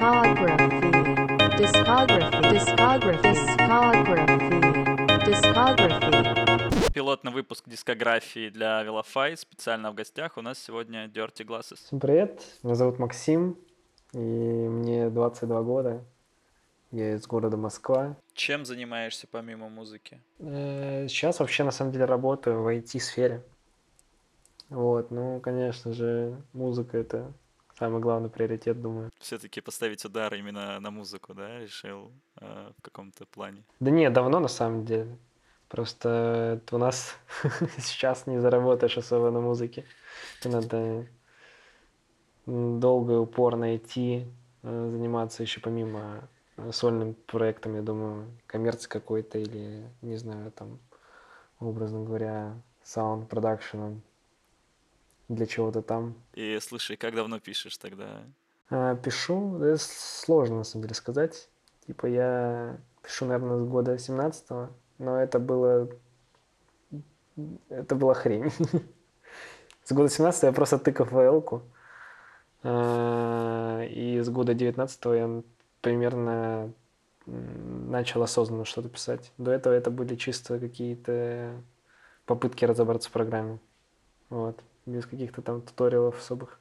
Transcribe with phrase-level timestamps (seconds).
[0.00, 0.56] Discography.
[1.60, 2.40] Discography.
[2.54, 3.32] Discography.
[5.26, 5.26] Discography.
[5.26, 6.92] Discography.
[6.94, 9.36] Пилотный выпуск дискографии для Velofy.
[9.36, 11.76] Специально в гостях у нас сегодня Dirty Glasses.
[11.84, 13.58] Всем привет, меня зовут Максим,
[14.14, 16.02] и мне 22 года.
[16.92, 18.16] Я из города Москва.
[18.32, 20.18] Чем занимаешься помимо музыки?
[20.38, 23.42] Э, Сейчас вообще на самом деле работаю в IT-сфере.
[24.70, 27.30] Вот, ну, конечно же, музыка это
[27.80, 29.10] самый главный приоритет, думаю.
[29.18, 33.64] Все-таки поставить удар именно на музыку, да, решил э, в каком-то плане?
[33.80, 35.16] Да не, давно на самом деле.
[35.68, 37.16] Просто у нас
[37.78, 39.84] сейчас не заработаешь особо на музыке.
[40.44, 41.06] Надо
[42.46, 44.26] долго и упорно идти,
[44.62, 46.28] э, заниматься еще помимо
[46.58, 50.78] э, сольным проектом, я думаю, коммерции какой-то или, не знаю, там,
[51.60, 54.02] образно говоря, саунд продакшеном
[55.30, 56.14] для чего-то там.
[56.34, 58.22] И слушай, как давно пишешь тогда?
[58.68, 61.48] А, Пишу, да, сложно на самом деле сказать.
[61.86, 64.46] Типа я пишу, наверное, с года 17
[64.98, 65.88] но это было...
[67.70, 68.50] Это была хрень.
[69.84, 71.62] С года 17 я просто тыкал в VL-ку.
[72.62, 75.42] А, И с года 19 я
[75.80, 76.70] примерно
[77.26, 79.32] начал осознанно что-то писать.
[79.38, 81.54] До этого это были чисто какие-то
[82.26, 83.58] попытки разобраться в программе.
[84.28, 84.62] Вот.
[84.86, 86.60] Без каких-то там туториалов особых.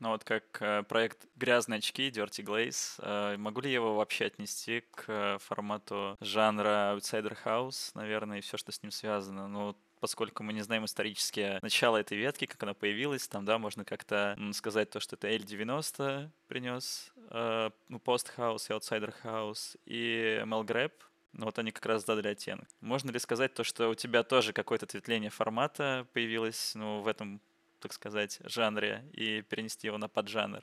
[0.00, 4.24] Ну вот как э, проект «Грязные очки» Dirty Glaze, э, могу ли я его вообще
[4.26, 9.46] отнести к э, формату жанра Outsider House, наверное, и все, что с ним связано?
[9.46, 13.84] Ну, поскольку мы не знаем исторические начало этой ветки, как она появилась, там, да, можно
[13.84, 20.64] как-то сказать то, что это L90 принес, э, ну, House и Outsider House, и Mel
[20.64, 20.92] Grab,
[21.32, 22.66] ну, вот они как раз задали оттенок.
[22.80, 27.40] Можно ли сказать то, что у тебя тоже какое-то ответвление формата появилось, ну, в этом,
[27.80, 30.62] так сказать, жанре, и перенести его на поджанр?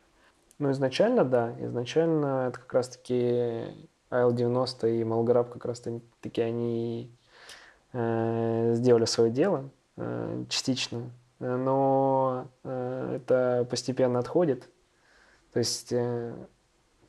[0.60, 1.56] Ну, изначально, да.
[1.60, 3.64] Изначально это как раз-таки
[4.10, 7.12] AL90 и Malgrab как раз-таки они
[7.94, 14.70] э, сделали свое дело э, частично, но э, это постепенно отходит.
[15.54, 16.34] То есть э,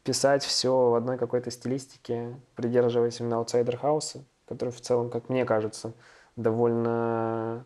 [0.03, 5.29] писать все в одной какой-то стилистике, придерживаясь именно outsider house а, который в целом, как
[5.29, 5.93] мне кажется,
[6.37, 7.65] довольно,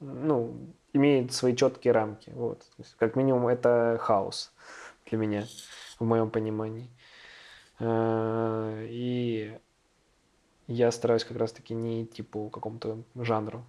[0.00, 0.54] ну,
[0.92, 2.30] имеет свои четкие рамки.
[2.30, 2.66] Вот.
[2.98, 4.52] Как минимум, это хаус
[5.06, 5.46] для меня,
[5.98, 6.88] в моем понимании.
[7.78, 9.58] Э, И
[10.66, 13.64] я стараюсь как раз-таки не идти по какому-то жанру.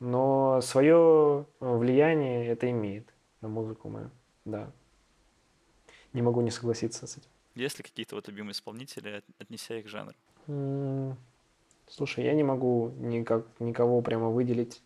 [0.00, 3.08] Но свое влияние это имеет
[3.40, 4.10] на музыку мою,
[4.44, 4.70] да.
[6.12, 7.28] Не могу не согласиться с этим.
[7.54, 10.14] Есть ли какие-то вот любимые исполнители, от- отнеся их к жанру?
[11.88, 14.82] Слушай, я не могу никак, никого прямо выделить,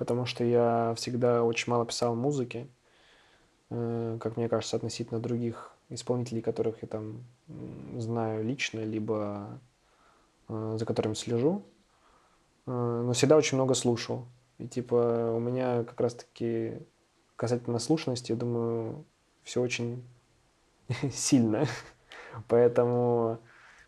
[0.00, 2.66] потому что я всегда очень мало писал музыки,
[3.68, 7.22] э, как мне кажется, относительно других исполнителей, которых я там
[7.98, 9.60] знаю лично, либо
[10.48, 11.62] э, за которыми слежу.
[12.66, 14.24] Э, Но всегда очень много слушал.
[14.56, 16.78] И типа у меня как раз-таки
[17.36, 19.04] касательно слушанности, я думаю,
[19.42, 20.02] все очень
[21.12, 21.66] сильно.
[22.48, 23.38] Поэтому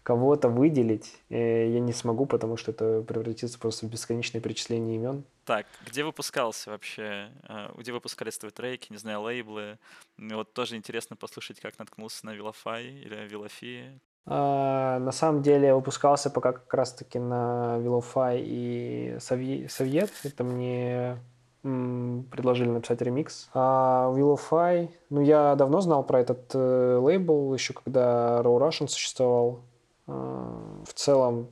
[0.03, 5.25] кого-то выделить я не смогу, потому что это превратится просто в бесконечное перечисление имен.
[5.45, 7.31] Так, где выпускался вообще?
[7.49, 9.79] э, Где выпускались твои треки, не знаю, лейблы?
[10.19, 14.01] Вот тоже интересно послушать, как наткнулся на Вилофай или Вилофи.
[14.25, 20.13] А, на самом деле выпускался пока как раз-таки на Willowfy и Сове- Совет.
[20.23, 21.19] Это мне
[21.63, 23.49] предложили написать ремикс.
[23.53, 29.63] А Willowfy, ну я давно знал про этот э, лейбл, еще когда Raw Russian существовал.
[30.07, 31.49] А, в целом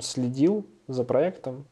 [0.00, 1.66] следил за проектом.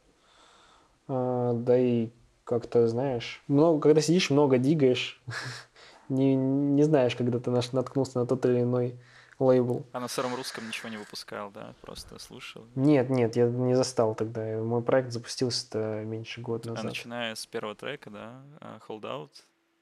[1.08, 2.10] А, да и
[2.44, 5.20] как-то, знаешь, много, когда сидишь, много дигаешь,
[6.08, 8.98] не, не знаешь, когда ты наш- наткнулся на тот или иной
[9.38, 9.84] лейбл.
[9.92, 11.74] А на сыром русском ничего не выпускал, да?
[11.82, 12.64] Просто слушал.
[12.74, 14.40] Нет, нет, я не застал тогда.
[14.62, 16.84] Мой проект запустился меньше года А назад.
[16.86, 19.30] начиная с первого трека, да, а, Hold Out,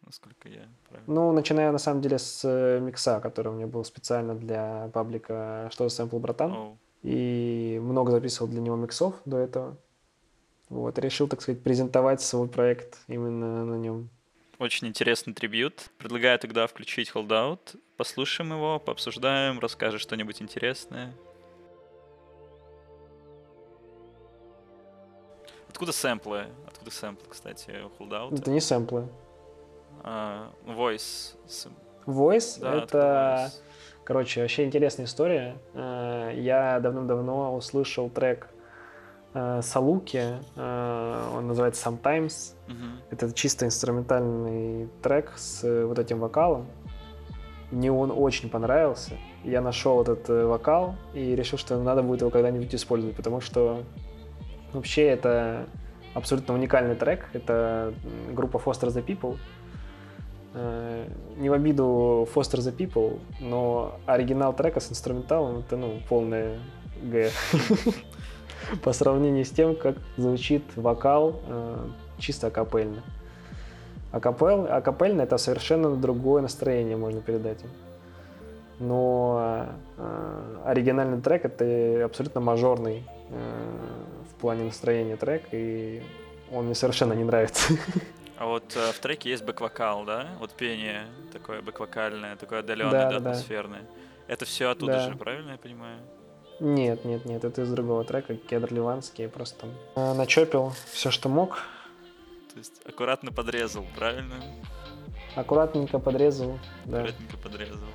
[0.05, 1.13] насколько я правильно.
[1.15, 5.69] Ну, начиная на самом деле с э, микса, который у меня был специально для паблика
[5.71, 6.79] «Что за сэмпл, братан?» Оу.
[7.03, 9.77] И много записывал для него миксов до этого.
[10.75, 14.09] Вот, решил, так сказать, презентовать свой проект именно на нем.
[14.59, 15.89] Очень интересный трибют.
[15.99, 17.79] Предлагаю тогда включить Out.
[17.97, 21.15] Послушаем его, пообсуждаем, расскажешь что-нибудь интересное.
[25.69, 26.47] Откуда сэмплы?
[26.67, 28.37] Откуда сэмплы, кстати, у Out?
[28.37, 29.07] Это не сэмплы.
[30.03, 31.37] А, voice.
[32.05, 33.61] Voice Да, это, voice?
[34.03, 35.57] короче, вообще интересная история.
[35.75, 38.49] Э, Я давным-давно услышал трек
[39.35, 42.55] э, Салуки, э, он называется Sometimes.
[42.69, 43.01] Мгм.
[43.11, 46.67] Это чисто инструментальный трек с э, вот этим вокалом.
[47.71, 49.13] мне он очень понравился.
[49.43, 53.83] Я нашел этот э, вокал и решил, что надо будет его когда-нибудь использовать, потому что
[54.73, 55.67] вообще это
[56.15, 57.29] абсолютно уникальный трек.
[57.33, 57.93] Это
[58.33, 59.37] группа Foster the People.
[61.37, 66.61] Не в обиду Foster the People, но оригинал трека с инструменталом это ну полная
[67.03, 67.31] Г.
[68.83, 71.87] По сравнению с тем, как звучит вокал э,
[72.19, 73.03] чисто акапельно.
[74.13, 77.71] Акапель, акапельно это совершенно другое настроение можно передать им.
[78.81, 79.67] Но
[79.97, 83.35] э, оригинальный трек это абсолютно мажорный э,
[84.31, 86.03] в плане настроения трек, и
[86.53, 87.75] он мне совершенно не нравится.
[88.37, 90.27] А вот э, в треке есть бэк-вокал, да?
[90.41, 93.31] Вот пение такое бэк-вокальное, такое Да, отдаленное, да, да, да.
[93.31, 93.83] атмосферное.
[94.27, 95.01] Это все оттуда Да.
[95.09, 95.99] же, правильно я понимаю?
[96.61, 101.11] Нет, нет, нет, это из другого трека, Кедр Ливанский, я просто там э, начопил все,
[101.11, 101.63] что мог,
[102.53, 104.37] То есть аккуратно подрезал, правильно?
[105.35, 106.99] аккуратненько подрезал, да.
[106.99, 107.89] Аккуратненько подрезал.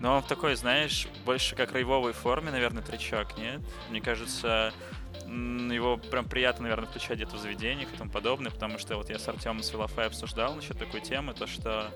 [0.00, 3.60] Но он в такой, знаешь, больше как рейвовой форме, наверное, тречок, нет?
[3.90, 4.72] Мне кажется,
[5.26, 9.18] его прям приятно, наверное, включать где-то в заведениях и тому подобное, потому что вот я
[9.18, 11.90] с Артемом с Вилофай обсуждал насчет такой темы, то что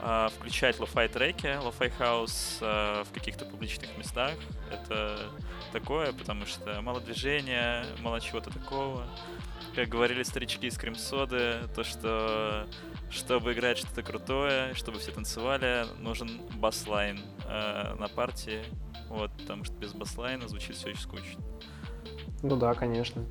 [0.00, 4.34] а, включать lo-fi треки, lo-fi хаус а, в каких-то публичных местах,
[4.70, 5.30] это
[5.72, 9.06] такое, потому что мало движения, мало чего-то такого.
[9.74, 12.66] Как говорили старички из Кремсоды, то что
[13.10, 18.64] чтобы играть что-то крутое, чтобы все танцевали, нужен баслайн э, на партии.
[19.08, 21.42] Вот, потому что без баслайна звучит все очень скучно.
[22.42, 23.24] Ну да, конечно.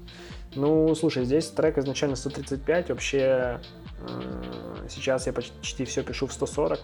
[0.55, 3.59] Ну, слушай, здесь трек изначально 135, вообще
[3.99, 6.79] э, сейчас я почти все пишу в 140,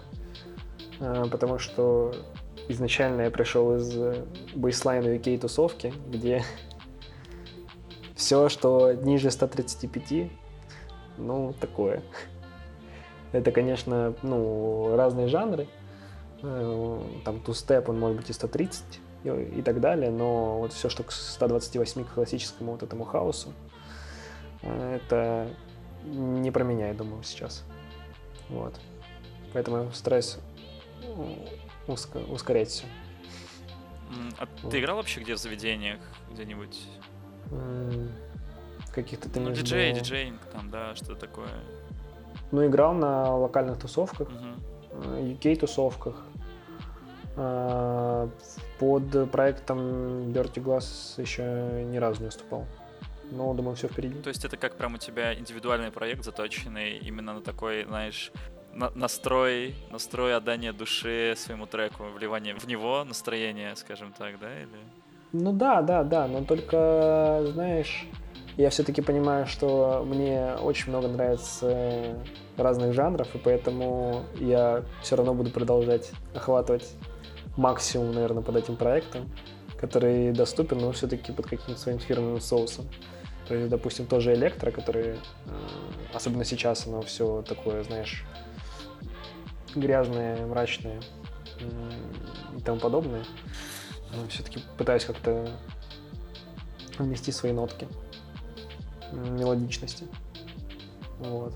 [0.99, 2.13] э, потому что
[2.67, 4.25] изначально я пришел из э,
[4.55, 6.43] бейслайна UK тусовки, где
[8.15, 10.29] все, что ниже 135,
[11.17, 12.03] ну, такое.
[13.31, 15.67] Это, конечно, ну, разные жанры.
[16.43, 20.89] Э, Там тустеп, он может быть и 130 и, и так далее, но вот все,
[20.89, 23.53] что к 128 к классическому вот этому хаосу,
[24.61, 25.49] э, это
[26.05, 27.63] не про меня, я думаю, сейчас.
[28.49, 28.73] Вот.
[29.53, 30.37] Поэтому я стараюсь
[31.15, 32.85] у- уско- ускорять все.
[34.39, 34.71] А Вот.
[34.71, 35.99] ты играл вообще где в заведениях
[36.31, 36.87] где-нибудь?
[38.93, 41.49] Каких-то ты Ну, диджей, диджейнг там, да, что такое.
[42.51, 44.29] Ну, играл на локальных тусовках,
[44.91, 46.15] э, UK-тусовках.
[47.37, 48.27] Э,
[48.79, 51.43] Под проектом Dirty Glass еще
[51.85, 52.65] ни разу не выступал.
[53.31, 54.19] Но, думаю, все впереди.
[54.21, 58.31] То есть это как прям у тебя индивидуальный проект, заточенный именно на такой, знаешь,
[58.73, 64.69] на- настрой, настрой отдания души своему треку, вливание в него, настроение, скажем так, да, или...
[65.33, 68.07] Ну да, да, да, но только, знаешь,
[68.55, 72.15] я все-таки понимаю, что мне очень много нравится
[72.55, 76.89] разных жанров, и поэтому я все равно буду продолжать охватывать
[77.57, 79.29] максимум, наверное, под этим проектом,
[79.79, 82.87] который доступен, но все-таки под каким-то своим фирменным соусом.
[83.47, 85.17] То есть, допустим, тоже электро, который, э,
[86.13, 88.25] особенно сейчас, оно все такое, знаешь,
[89.75, 91.01] грязное, мрачное
[92.57, 93.23] и тому подобное.
[94.29, 95.49] Все-таки пытаюсь как-то
[96.97, 97.87] внести свои нотки
[99.11, 100.07] мелодичности.
[101.19, 101.53] Вот.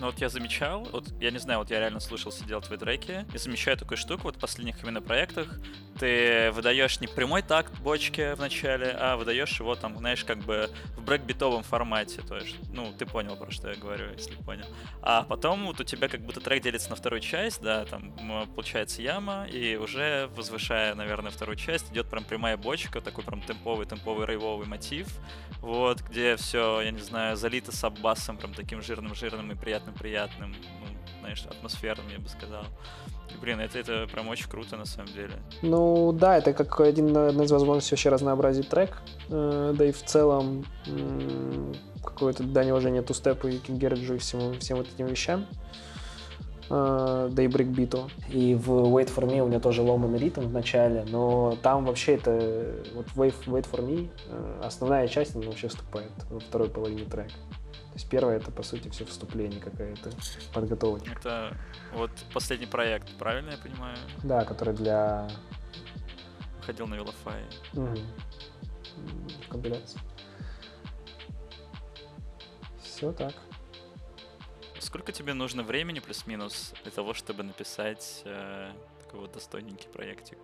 [0.00, 3.26] Ну вот я замечал, вот я не знаю, вот я реально слушал, сидел твои треки,
[3.34, 5.60] и замечаю такую штуку вот в последних именно проектах,
[5.98, 10.70] ты выдаешь не прямой такт бочки в начале, а выдаешь его там, знаешь, как бы
[10.96, 14.64] в брейкбитовом формате, то есть, ну, ты понял, про что я говорю, если понял.
[15.02, 18.14] А потом вот у тебя как будто трек делится на вторую часть, да, там
[18.54, 23.84] получается яма, и уже возвышая, наверное, вторую часть, идет прям прямая бочка, такой прям темповый,
[23.84, 25.08] темповый рейвовый мотив,
[25.58, 29.54] вот, где все, я не знаю, залито саббасом, прям таким жирным-жирным и
[29.92, 32.64] приятным-приятным, ну, знаешь, атмосферным, я бы сказал.
[33.32, 35.34] И, блин, это, это прям очень круто, на самом деле.
[35.62, 40.02] Ну да, это как один, одна из возможностей вообще разнообразить трек, э, да и в
[40.04, 40.64] целом
[42.02, 45.46] какое-то дань уважения тустепу и кингериджу и всему, всем вот этим вещам.
[46.70, 48.08] Э, да и брейкбиту.
[48.28, 52.14] И в Wait For Me у меня тоже ломанный ритм в начале, но там вообще
[52.14, 57.04] это, вот Wait, Wait For Me, э, основная часть, она вообще вступает во второй половине
[57.04, 57.32] трека.
[58.00, 60.10] Есть первое это, по сути, все вступление какая-то,
[60.54, 61.10] подготовочка.
[61.12, 61.54] Это
[61.92, 63.98] вот последний проект, правильно я понимаю?
[64.22, 65.28] Да, который для
[66.62, 67.44] Ходил на Велофай.
[67.74, 67.98] Мгм.
[67.98, 70.00] М, компиляции.
[72.82, 73.34] Все так.
[74.78, 78.72] Сколько тебе нужно времени плюс-минус для того, чтобы написать э,
[79.04, 80.38] такой вот достойненький проектик?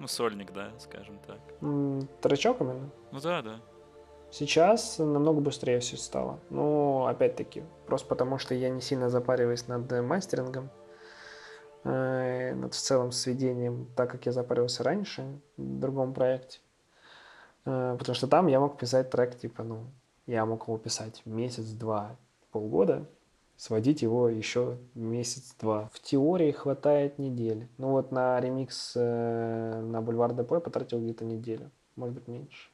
[0.00, 1.38] Ну, сольник, да, скажем так.
[1.62, 2.90] М, Тречок именно.
[3.12, 3.60] Ну да, да.
[4.36, 6.40] Сейчас намного быстрее все стало.
[6.50, 10.70] Но опять-таки, просто потому что я не сильно запариваюсь над э, мастерингом.
[11.84, 15.22] э, над в целом сведением, так как я запарился раньше
[15.56, 16.58] в другом проекте.
[17.64, 19.84] Э, потому что там я мог писать трек, типа, ну,
[20.26, 22.16] я мог его писать месяц, два,
[22.50, 23.06] полгода,
[23.56, 25.90] сводить его еще месяц-два.
[25.92, 27.68] В теории хватает недели.
[27.78, 32.73] Ну вот на ремикс на Бульвар ДП потратил где-то неделю, может быть меньше.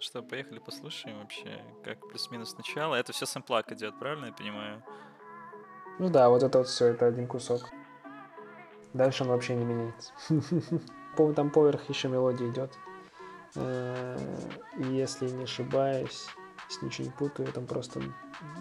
[0.00, 2.94] Что, поехали послушаем вообще, как плюс-минус начало.
[2.94, 4.82] Это все сэмплак идет, правильно я понимаю?
[5.98, 7.68] Ну да, вот это вот все, это один кусок.
[8.94, 10.12] Дальше он вообще не меняется.
[11.34, 12.78] Там поверх еще мелодия идет.
[13.56, 14.16] Э,
[14.78, 16.28] если не ошибаюсь,
[16.68, 18.00] если ничего не путаю, я там просто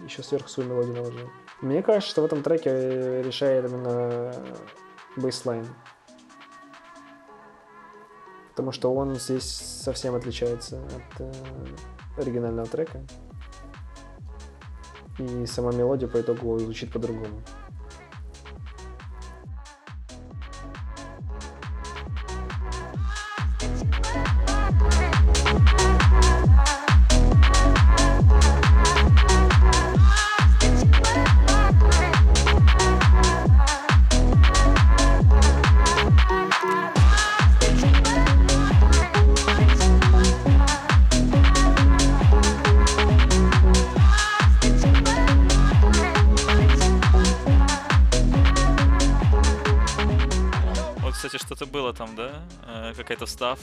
[0.06, 1.30] еще сверху свою мелодию наложил.
[1.62, 4.34] Мне кажется, что в этом треке решает именно
[5.18, 5.68] бейслайн.
[8.58, 11.32] Потому что он здесь совсем отличается от э,
[12.18, 13.04] оригинального трека.
[15.20, 17.44] И сама мелодия по итогу звучит по-другому.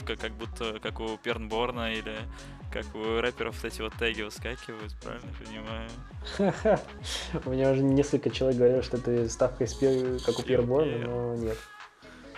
[0.05, 2.15] Вставка, как будто как у Пернборна или
[2.71, 6.79] как у рэперов эти вот теги выскакивают, правильно понимаю?
[7.45, 9.73] У меня уже несколько человек говорят, что это ставка из
[10.23, 11.57] как у Пернборна, но нет.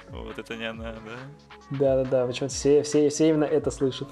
[0.10, 1.78] Вот это не она, да?
[1.78, 4.08] Да-да-да, почему-то все, все, все именно это слышат.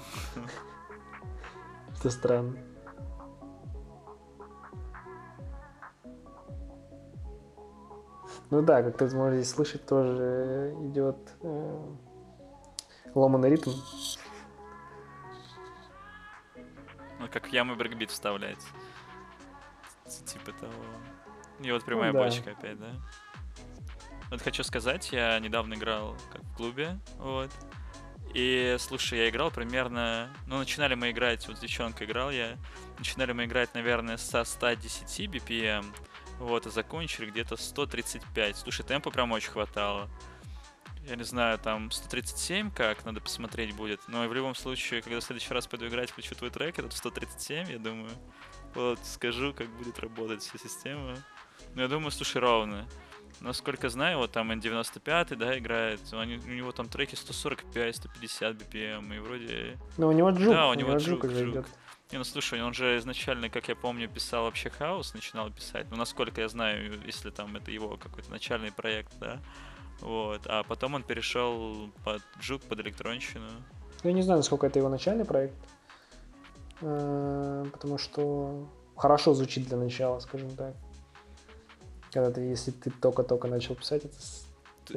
[1.98, 2.56] Это странно.
[8.50, 11.84] Ну да, как ты можешь слышать, тоже идет э,
[13.20, 13.72] ломаный ритм.
[17.18, 18.68] Ну, как в ямы брейкбит вставляется.
[20.26, 20.72] Типа того.
[21.60, 22.24] И вот прямая ну, да.
[22.24, 22.90] бочка опять, да?
[24.30, 27.50] Вот хочу сказать, я недавно играл как в клубе, вот.
[28.34, 30.28] И, слушай, я играл примерно...
[30.46, 32.56] Ну, начинали мы играть, вот с девчонкой играл я,
[32.98, 35.84] начинали мы играть, наверное, со 110 BPM,
[36.38, 38.56] вот, и закончили где-то 135.
[38.56, 40.10] Слушай, темпа прям очень хватало
[41.06, 44.00] я не знаю, там 137 как, надо посмотреть будет.
[44.08, 46.92] Но и в любом случае, когда в следующий раз пойду играть, включу твой трек, этот
[46.92, 48.10] 137, я думаю,
[48.74, 51.16] вот скажу, как будет работать вся система.
[51.74, 52.86] Ну, я думаю, слушай, ровно.
[53.40, 59.16] Насколько знаю, вот там N95, да, играет, они, у него там треки 145, 150 BPM,
[59.16, 59.78] и вроде...
[59.98, 61.50] Ну, у него джук, да, у, у него, него джук, джук.
[61.50, 61.66] Идет.
[62.12, 65.86] Не, ну слушай, он же изначально, как я помню, писал вообще хаос, начинал писать.
[65.90, 69.40] Ну, насколько я знаю, если там это его какой-то начальный проект, да.
[70.00, 70.42] Вот.
[70.46, 73.46] А потом он перешел под джук, под электронщину.
[74.02, 75.54] Ну, я не знаю, насколько это его начальный проект.
[76.80, 80.74] Э, потому что хорошо звучит для начала, скажем так.
[82.12, 84.16] Когда ты, если ты только-только начал писать, это,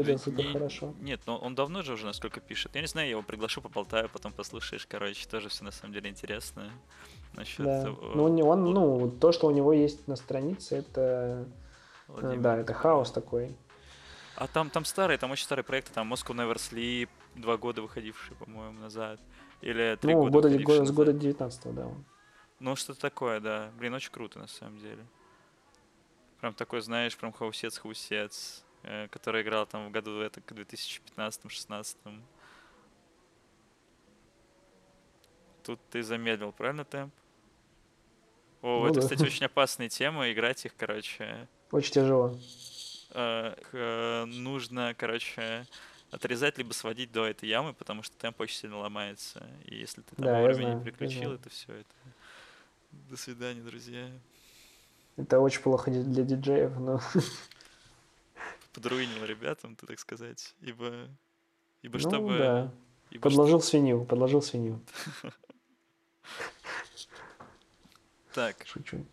[0.02, 0.94] это супер не, хорошо.
[1.00, 2.76] Нет, но он давно же уже, насколько пишет.
[2.76, 4.86] Я не знаю, я его приглашу, поболтаю, потом послушаешь.
[4.86, 6.70] Короче, тоже все на самом деле интересно.
[7.34, 7.84] Насчет да.
[7.84, 8.12] Того...
[8.16, 11.46] Ну, он, он, ну, то, что у него есть на странице, это...
[12.08, 12.42] Владимир.
[12.42, 13.56] Да, это хаус такой.
[14.40, 18.38] А там, там старые, там очень старые проекты, там Moscow Never Sleep, два года выходившие,
[18.38, 19.20] по-моему, назад.
[19.60, 21.92] Или три ну, года, года, года с года 19 да.
[22.60, 23.70] Ну, что-то такое, да.
[23.78, 25.06] Блин, очень круто, на самом деле.
[26.40, 31.98] Прям такой, знаешь, прям хаусец-хаусец, э, который играл там в году это, к 2015-16.
[35.64, 37.14] Тут ты замедлил, правильно, темп?
[38.62, 39.02] О, ну, это, да.
[39.02, 41.50] кстати, очень опасная тема, играть их, короче.
[41.72, 42.38] Очень тяжело
[43.12, 45.66] нужно, короче,
[46.12, 49.46] отрезать либо сводить до этой ямы, потому что темп очень сильно ломается.
[49.66, 51.94] И если ты там да, вовремя знаю, не приключил, это все это.
[53.10, 54.10] До свидания, друзья.
[55.18, 57.02] Это очень плохо для диджеев, но.
[58.74, 60.56] Подруинил ребятам, ты так сказать.
[60.62, 61.08] Ибо.
[61.82, 62.38] Ибо ну, чтобы.
[62.38, 62.72] Да.
[63.12, 63.70] Ибо подложил что...
[63.70, 64.80] свинью, подложил свинью.
[68.32, 68.64] Так.
[68.68, 69.04] Шучу.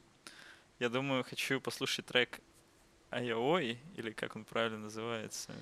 [0.79, 2.39] Я думаю, хочу послушать трек
[3.11, 5.53] Айой, или как он правильно называется?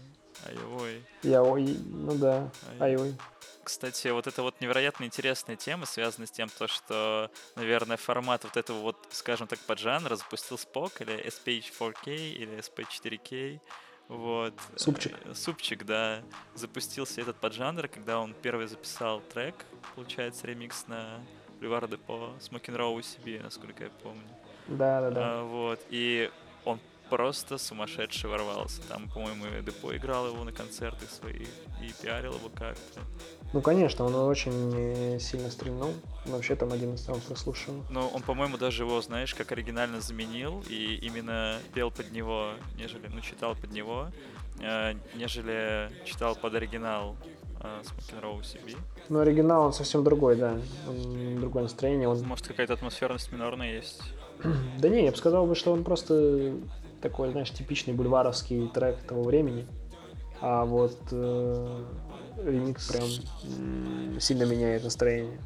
[0.46, 1.02] Айой.
[1.22, 3.14] Яой, ну да, Айой.
[3.62, 8.56] Кстати, вот это вот невероятно интересная тема, связана с тем, то, что, наверное, формат вот
[8.56, 13.60] этого вот, скажем так, поджанра запустил Spock или SPH4K или SPH4K.
[14.08, 14.52] Вот.
[14.76, 15.16] Супчик.
[15.24, 16.22] Э, супчик, да.
[16.54, 19.54] Запустился этот поджанр, когда он первый записал трек,
[19.94, 21.20] получается, ремикс на
[21.60, 24.28] Boulevard по Smoking Row себе, насколько я помню.
[24.68, 25.20] Да, да, да.
[25.22, 25.80] А, вот.
[25.88, 26.30] И
[26.66, 28.80] он просто сумасшедший ворвался.
[28.88, 31.48] Там, по-моему, Депо играл его на концертах своих
[31.80, 33.00] и пиарил его как-то.
[33.52, 35.92] Ну, конечно, он очень сильно стрельнул.
[36.26, 37.88] Вообще там один из самых прослушанных.
[37.90, 43.06] Но он, по-моему, даже его, знаешь, как оригинально заменил и именно пел под него, нежели,
[43.08, 44.08] ну, читал под него,
[44.60, 47.16] э, нежели читал под оригинал
[47.60, 48.76] э, Smoking Row CB.
[49.08, 50.58] Ну, оригинал он совсем другой, да.
[50.88, 52.08] Он другое настроение.
[52.08, 52.20] Он...
[52.22, 54.02] Может, какая-то атмосферность минорная есть?
[54.78, 56.54] Да не, я бы сказал, бы, что он просто
[57.04, 59.66] такой, знаешь, типичный бульваровский трек того времени.
[60.40, 61.84] А вот э,
[62.44, 63.04] ремикс прям
[64.14, 65.38] м, сильно меняет настроение.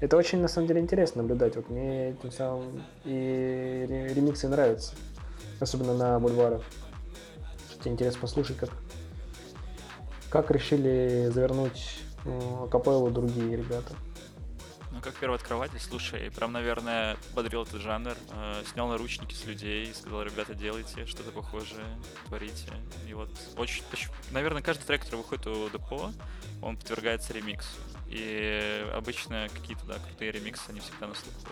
[0.00, 1.56] Это очень, на самом деле, интересно наблюдать.
[1.56, 4.94] Вот мне этим самым и ре- ремиксы нравятся.
[5.58, 6.62] Особенно на бульварах.
[7.72, 8.70] Что интересно послушать, как,
[10.30, 13.92] как решили завернуть э, капеллу другие ребята.
[15.00, 20.24] Ну, как первооткрыватель, слушай, прям, наверное, бодрил этот жанр, э, снял наручники с людей, сказал,
[20.24, 21.86] ребята, делайте что-то похожее,
[22.26, 22.70] творите.
[23.08, 23.82] И вот очень,
[24.30, 26.12] наверное, каждый трек, который выходит у Депо,
[26.60, 27.80] он подвергается ремиксу.
[28.08, 31.48] И обычно какие-то, да, крутые ремиксы, они всегда на слуху.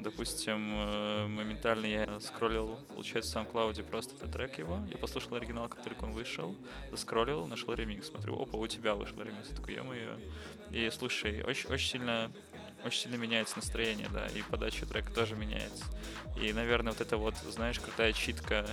[0.00, 5.68] Допустим, э, моментально я скроллил, получается, в SoundCloud просто этот трек его, я послушал оригинал,
[5.68, 6.56] как только он вышел,
[6.90, 9.84] заскроллил, нашел ремикс, смотрю, опа, у тебя вышел ремикс, я такой, ё
[10.70, 12.32] И слушай, очень, очень сильно
[12.84, 15.84] очень сильно меняется настроение, да, и подача трека тоже меняется.
[16.36, 18.66] И, наверное, вот эта вот, знаешь, крутая читка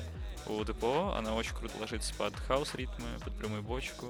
[0.48, 4.08] у Депо, она очень круто ложится под хаус ритмы, под прямую бочку,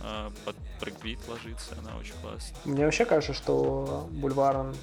[0.00, 2.58] а, под брейкбит ложится, она очень классная.
[2.64, 4.76] Мне вообще кажется, что Бульвар, он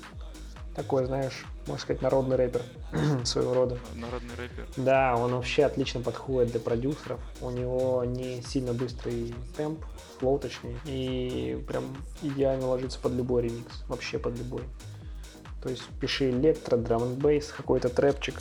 [0.76, 2.62] такой, знаешь, можно сказать, народный рэпер
[3.24, 3.78] своего рода.
[3.96, 4.68] Народный рэпер.
[4.78, 7.20] Да, он вообще отлично подходит для продюсеров.
[7.42, 9.84] У него не сильно быстрый темп,
[10.20, 11.86] флоу точнее, и прям
[12.22, 14.64] идеально ложится под любой ремикс, вообще под любой.
[15.62, 18.36] То есть пиши электро, драм н бейс, какой-то трэпчик,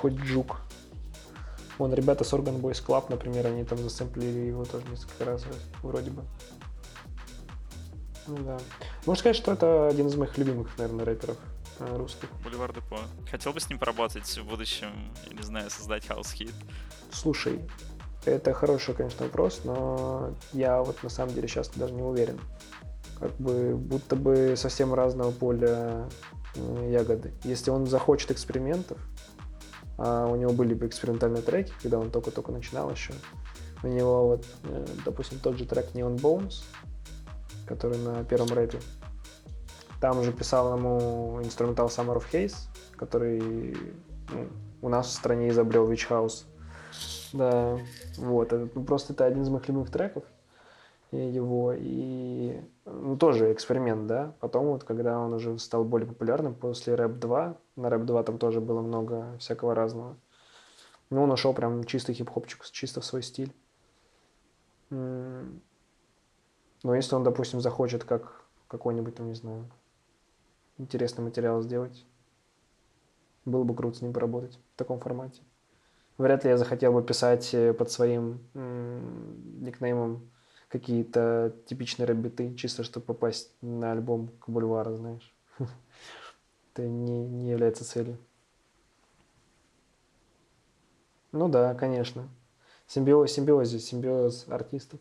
[0.00, 0.60] хоть джук.
[1.78, 5.44] Вон ребята с Organ Boys Club, например, они там засэмплили его тоже несколько раз
[5.82, 6.24] вроде бы.
[8.28, 8.58] Ну да.
[9.06, 11.36] Можно сказать, что это один из моих любимых, наверное, рэперов
[11.78, 12.28] э, русских.
[12.44, 12.98] Бульвар Депо.
[13.30, 14.90] Хотел бы с ним поработать в будущем,
[15.26, 16.52] я не знаю, создать хаус-хит.
[17.10, 17.60] Слушай,
[18.26, 22.38] это хороший, конечно, вопрос, но я вот на самом деле сейчас даже не уверен.
[23.18, 26.08] Как бы будто бы совсем разного поля
[26.54, 27.32] э, ягоды.
[27.44, 28.98] Если он захочет экспериментов,
[29.96, 33.14] а у него были бы экспериментальные треки, когда он только-только начинал еще.
[33.82, 36.62] У него вот, э, допустим, тот же трек Neon Bones,
[37.68, 38.80] который на первом рэпе.
[40.00, 42.56] Там же писал ему инструментал Summer of Haze,
[42.96, 43.76] который
[44.32, 44.48] ну,
[44.82, 46.44] у нас в стране изобрел Witch House.
[47.32, 47.78] Да,
[48.16, 50.24] вот, это, ну, просто это один из моих любимых треков
[51.10, 54.34] и его, и ну, тоже эксперимент, да.
[54.40, 58.38] Потом вот, когда он уже стал более популярным после Рэп 2, на Рэп 2 там
[58.38, 60.16] тоже было много всякого разного.
[61.10, 63.54] Ну, он нашел прям чистый хип-хопчик, чисто в свой стиль.
[64.90, 65.62] М,
[66.82, 69.68] Но если он, допустим, захочет как какой-нибудь, там, не знаю,
[70.76, 72.04] интересный материал сделать,
[73.44, 75.42] было бы круто с ним поработать в таком формате.
[76.18, 78.40] Вряд ли я захотел бы писать э, под своим
[79.60, 80.30] никнеймом
[80.68, 85.34] какие-то типичные рэп-биты, чисто чтобы попасть на альбом к бульвару, знаешь.
[86.74, 88.18] Это не, не является целью.
[91.32, 92.28] Ну да, конечно.
[92.86, 95.00] Симбиоз, симбиозе, симбиоз артистов.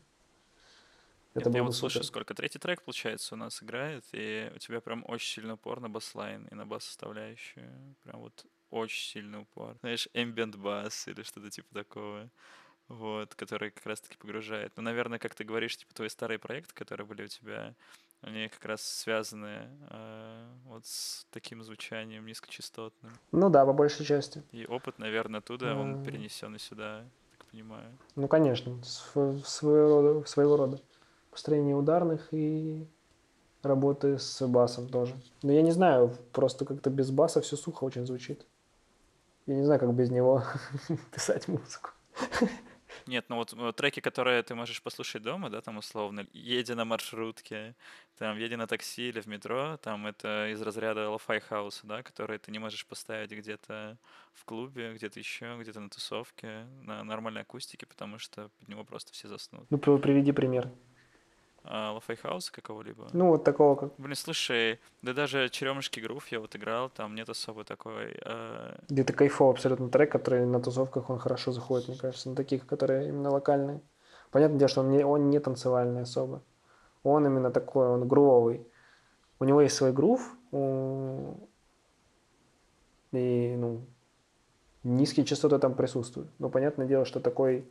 [1.37, 5.03] Это я вот слушаю, сколько третий трек, получается, у нас играет, и у тебя прям
[5.07, 7.95] очень сильный упор на бас-лайн и на бас-составляющую.
[8.03, 9.77] Прям вот очень сильный упор.
[9.81, 12.29] Знаешь, ambient бас или что-то типа такого.
[12.87, 14.71] Вот, который как раз-таки погружает.
[14.77, 17.75] Ну, наверное, как ты говоришь, типа твои старые проекты, которые были у тебя,
[18.21, 23.11] они как раз связаны э, вот с таким звучанием низкочастотным.
[23.31, 24.41] Ну да, по большей части.
[24.53, 27.05] И опыт, наверное, оттуда, он перенесен и сюда,
[27.37, 27.97] так понимаю.
[28.15, 30.81] Ну, конечно, св- своего рода, своего рода.
[31.37, 32.87] Построение ударных и
[33.61, 35.13] работы с басом тоже.
[35.43, 38.47] Но я не знаю, просто как-то без баса все сухо очень звучит.
[39.45, 40.43] Я не знаю, как без него
[41.13, 41.91] писать музыку.
[43.05, 46.85] Нет, ну вот э, треки, которые ты можешь послушать дома, да, там условно, едя на
[46.85, 47.75] маршрутке,
[48.17, 52.39] там, едя на такси или в метро, там это из разряда lo-fi хауса, да, которые
[52.39, 53.99] ты не можешь поставить где-то
[54.33, 59.13] в клубе, где-то еще, где-то на тусовке, на нормальной акустике, потому что под него просто
[59.13, 59.67] все заснут.
[59.69, 60.71] Ну, при- приведи пример.
[61.69, 63.09] А lo-fi хауса какого-либо?
[63.13, 67.27] Ну, вот такого, как Блин, слушай, да даже Черемушки Грув я вот играл, там нет
[67.29, 68.15] особо такой...
[68.23, 72.65] э, где-то кайфовый абсолютно трек, который на тусовках он хорошо заходит, мне кажется, на таких,
[72.65, 73.81] которые именно локальные.
[74.31, 76.41] Понятное дело, что он не, он не танцевальный особо.
[77.03, 78.65] Он именно такой, он грувовый.
[79.39, 81.35] У него есть свой грув, у-
[83.11, 83.81] и, ну,
[84.83, 86.29] Низкие частоты там присутствуют.
[86.39, 87.67] Но понятное дело, что такой...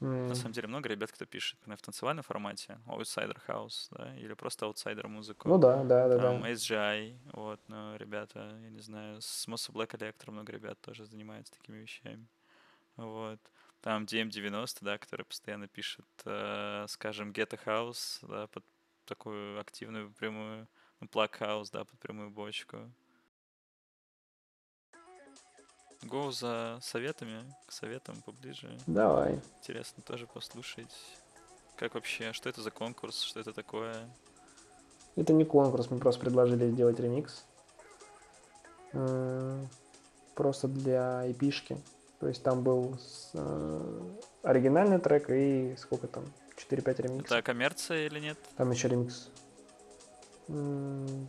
[0.00, 4.16] м, На самом деле много ребят, кто пишет например, в танцевальном формате, Outsider House, да,
[4.16, 5.48] или просто Outsider музыку.
[5.48, 6.48] Ну да, да, да, Там да.
[6.50, 11.52] SGI, вот, ну, ребята, я не знаю, с Mossa Black Electro много ребят тоже занимаются
[11.52, 12.26] такими вещами.
[12.96, 13.40] Вот.
[13.82, 18.64] Там DM90, да, который постоянно пишет, э, скажем, Ghetto House, да, под
[19.06, 20.68] такую активную прямую,
[21.00, 22.90] ну, Plug House, да, под прямую бочку.
[26.08, 28.78] Go за советами, к советам поближе.
[28.86, 29.40] Давай.
[29.58, 30.94] Интересно тоже послушать.
[31.76, 34.08] Как вообще, что это за конкурс, что это такое?
[35.16, 37.44] Это не конкурс, мы просто предложили сделать ремикс.
[40.34, 41.76] Просто для эпишки.
[42.20, 42.98] То есть там был
[43.34, 44.00] э,
[44.42, 46.24] оригинальный трек и сколько там?
[46.56, 47.32] 4-5 ремиксов.
[47.32, 48.38] Это коммерция или нет?
[48.56, 49.28] Там еще ремикс.
[50.48, 51.28] Ну,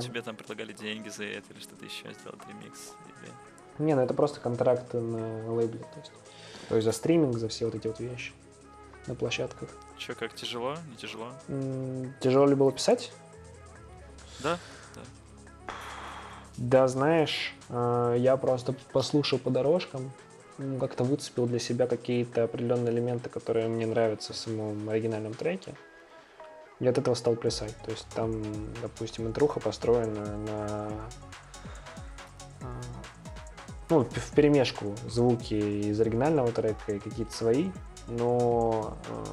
[0.00, 2.92] тебе там предлагали деньги за это или что-то еще сделать ремикс?
[3.06, 3.51] Или...
[3.78, 5.80] Не, ну это просто контракт на лейбле.
[5.80, 6.12] То есть,
[6.68, 8.32] то есть за стриминг, за все вот эти вот вещи
[9.06, 9.68] на площадках.
[9.98, 10.76] Че, как тяжело?
[10.90, 11.28] Не тяжело?
[12.20, 13.12] Тяжело ли было писать?
[14.40, 14.58] Да?
[16.56, 20.12] Да, знаешь, э, я просто послушал по дорожкам,
[20.78, 25.74] как-то выцепил для себя какие-то определенные элементы, которые мне нравятся в самом оригинальном треке.
[26.78, 27.74] И от этого стал плясать.
[27.84, 28.42] То есть там,
[28.82, 30.90] допустим, интруха построена на...
[33.90, 37.70] э, Ну, в перемешку звуки из оригинального трека и какие-то свои,
[38.08, 39.24] но э,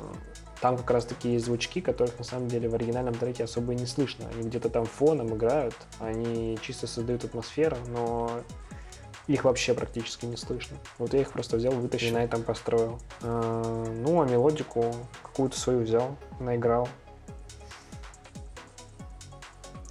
[0.61, 3.85] там как раз-таки есть звучки, которых на самом деле в оригинальном треке особо и не
[3.85, 4.25] слышно.
[4.33, 8.41] Они где-то там фоном играют, они чисто создают атмосферу, но
[9.27, 10.77] их вообще практически не слышно.
[10.97, 12.99] Вот я их просто взял, вытащил, и на этом построил.
[13.21, 16.89] А, Ну, а мелодику какую-то свою взял, наиграл.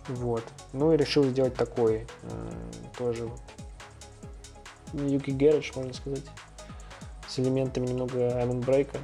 [0.08, 0.42] Вот.
[0.72, 2.52] Ну и решил сделать такой э,
[2.96, 3.30] тоже
[4.92, 6.24] Юки Garage, можно сказать,
[7.28, 8.98] с элементами немного Amon брейка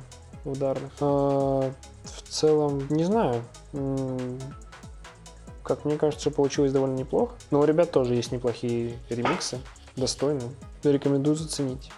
[0.44, 0.92] ударных.
[1.01, 1.73] А,
[2.05, 3.42] в целом, не знаю.
[5.62, 7.35] Как мне кажется, получилось довольно неплохо.
[7.51, 9.59] Но у ребят тоже есть неплохие ремиксы,
[9.97, 10.51] достойные.
[10.83, 11.90] Рекомендую заценить.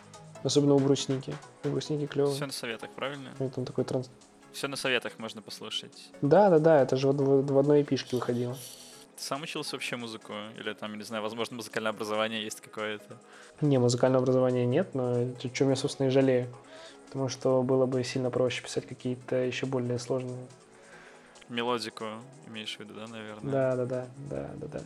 [0.45, 1.35] Особенно у брусники.
[1.65, 2.37] У брусники клевые.
[2.37, 3.31] Все на советах, правильно?
[3.41, 4.09] Это такой транс...
[4.53, 6.11] Все на советах можно послушать.
[6.23, 8.57] Да, да, да, это же в, в- в одной эпишке выходило.
[9.17, 10.35] Ты сам учился вообще музыку?
[10.59, 13.17] Или там, я не знаю, возможно, музыкальное образование есть какое-то?
[13.63, 16.49] Не, музыкального образования нет, но чем я, собственно, и жалею.
[17.07, 20.47] Потому что было бы сильно проще писать какие-то еще более сложные.
[21.49, 22.05] Мелодику
[22.49, 23.53] имеешь в виду, да, наверное?
[23.53, 24.81] Да, да, да, да, да, да.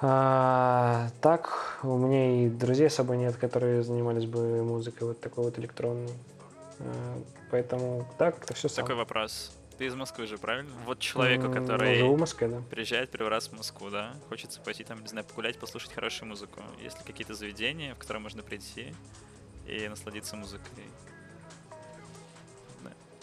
[0.00, 5.44] А, так, у меня и друзей с собой нет, которые занимались бы музыкой вот такой
[5.44, 6.12] вот электронной.
[6.80, 8.84] А, поэтому, да, как-то все сам.
[8.84, 9.57] Такой вопрос.
[9.78, 10.72] Ты из Москвы же, правильно?
[10.86, 12.62] Вот человеку, который Живу в Москве, да.
[12.68, 16.60] приезжает первый раз в Москву, да, хочется пойти там, не знаю, погулять, послушать хорошую музыку.
[16.82, 18.92] Есть ли какие-то заведения, в которые можно прийти
[19.68, 20.84] и насладиться музыкой?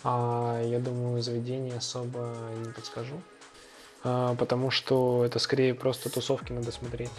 [0.04, 3.20] А, я думаю, заведение особо не подскажу.
[4.06, 7.12] А, потому что это скорее просто тусовки надо смотреть.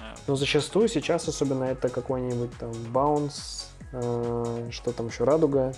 [0.00, 5.74] А, Но зачастую сейчас особенно это какой-нибудь там баунс, э, что там еще, радуга.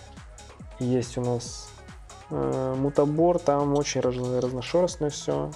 [0.79, 1.72] Есть у нас
[2.33, 5.51] мутабор, там очень раз- разношерстное все.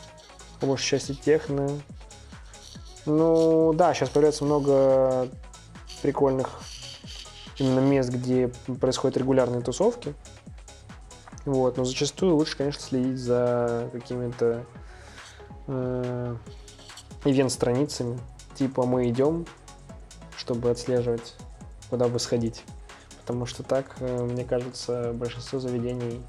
[0.61, 1.69] По большей части техно.
[3.07, 5.29] Ну да, сейчас появляется много
[6.03, 6.61] прикольных
[7.59, 8.49] именно мест, где
[8.81, 10.15] происходят регулярные тусовки.
[11.45, 14.67] Вот, но зачастую лучше, конечно, следить за какими-то
[15.69, 16.37] э,
[17.25, 18.19] ивент-страницами.
[18.57, 19.47] Типа мы идем,
[20.37, 21.35] чтобы отслеживать,
[21.89, 22.65] куда бы сходить.
[23.21, 26.21] Потому что так, э, мне кажется, большинство заведений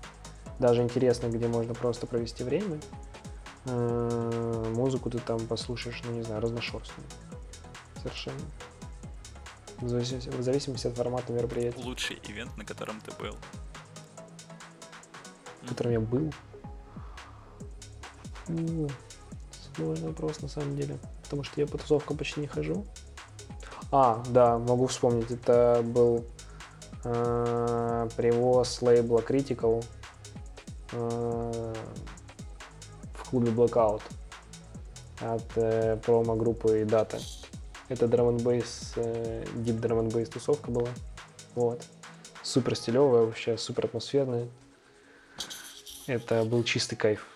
[0.59, 2.79] даже интересно, где можно просто провести время.
[3.65, 7.07] Э, Музыку ты там послушаешь, ну не знаю, разношерстную.
[8.01, 8.39] Совершенно.
[9.77, 13.35] В зависимости, в зависимости от формата мероприятия, лучший ивент, на котором ты был.
[15.63, 16.33] в котором я был.
[18.47, 18.87] Ну,
[19.75, 20.97] Сложный вопрос на самом деле.
[21.23, 22.85] Потому что я по тусовкам почти не хожу.
[23.91, 25.29] А, да, могу вспомнить.
[25.29, 26.25] Это был
[27.03, 29.85] э, привоз лейбла Critical
[30.91, 31.73] в
[33.29, 34.01] клубе Blackout
[35.19, 37.19] от э, промо-группы Data.
[37.89, 38.95] Это drum and bass,
[39.63, 40.89] deep drum and bass тусовка была.
[41.55, 41.83] Вот.
[42.43, 44.47] Супер стилевая вообще, супер атмосферная.
[46.07, 47.27] Это был чистый кайф.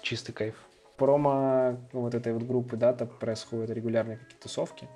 [0.00, 0.54] Чистый кайф.
[0.96, 4.88] Промо вот этой вот группы Data происходят регулярные какие-то тусовки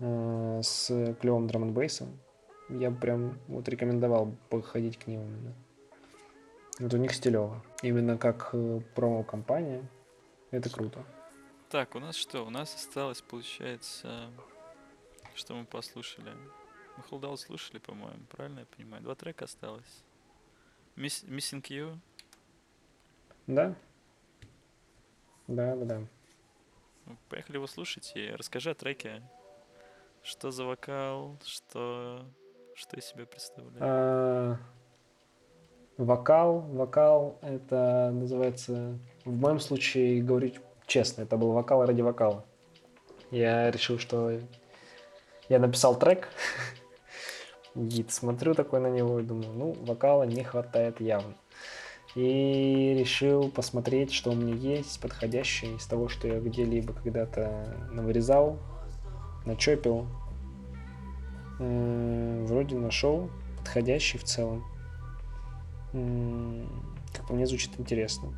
[0.00, 2.20] э, с клевым драм н бейсом.
[2.68, 5.54] Я прям вот рекомендовал походить к ним именно.
[6.78, 7.60] Вот у них стилево.
[7.82, 9.84] Именно как э, промо-компания.
[10.52, 11.04] Это круто.
[11.70, 12.42] Так, у нас что?
[12.42, 14.30] У нас осталось, получается,
[15.34, 16.32] что мы послушали.
[16.96, 19.02] Мы Out слушали, по-моему, правильно я понимаю?
[19.02, 20.04] Два трека осталось.
[20.96, 21.98] Miss, Missing You.
[23.46, 23.74] Да?
[25.46, 26.00] Да, да, да.
[27.06, 29.22] Ну, Поехали его слушать и расскажи о треке.
[30.22, 32.24] Что за вокал, что,
[32.74, 34.58] что из себя представляет.
[35.98, 40.52] Вокал, вокал, это называется, в моем случае, говорю
[40.86, 42.44] честно, это был вокал ради вокала.
[43.32, 44.38] Я решил, что
[45.48, 46.28] я написал трек,
[47.74, 51.34] и смотрю такой на него и думаю, ну, вокала не хватает явно.
[52.14, 58.60] И решил посмотреть, что у меня есть подходящее из того, что я где-либо когда-то навырезал,
[59.44, 60.06] начопил.
[61.58, 64.64] М, Вроде нашел подходящий в целом.
[65.92, 68.32] Как по мне звучит интересно.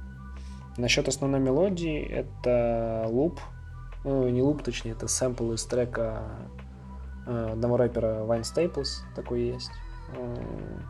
[0.77, 3.41] Насчет основной мелодии это луп.
[4.05, 6.23] Ну, не луп, точнее, это сэмпл из трека
[7.27, 9.71] э, одного рэпера Вайн Стейплс, такой есть.
[10.17, 10.83] М,